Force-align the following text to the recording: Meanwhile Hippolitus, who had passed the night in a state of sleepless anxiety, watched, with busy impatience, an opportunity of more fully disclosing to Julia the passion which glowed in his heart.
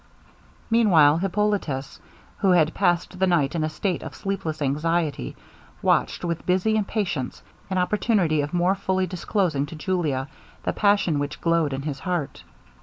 Meanwhile 0.71 1.17
Hippolitus, 1.19 1.99
who 2.39 2.53
had 2.53 2.73
passed 2.73 3.19
the 3.19 3.27
night 3.27 3.53
in 3.53 3.63
a 3.63 3.69
state 3.69 4.01
of 4.01 4.15
sleepless 4.15 4.59
anxiety, 4.59 5.35
watched, 5.83 6.25
with 6.25 6.43
busy 6.47 6.75
impatience, 6.75 7.43
an 7.69 7.77
opportunity 7.77 8.41
of 8.41 8.51
more 8.51 8.73
fully 8.73 9.05
disclosing 9.05 9.67
to 9.67 9.75
Julia 9.75 10.27
the 10.63 10.73
passion 10.73 11.19
which 11.19 11.39
glowed 11.39 11.71
in 11.71 11.83
his 11.83 11.99
heart. 11.99 12.43